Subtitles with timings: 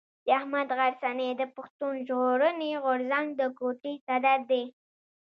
[0.29, 4.63] رحمت غرڅنی د پښتون ژغورني غورځنګ د کوټي صدر دی.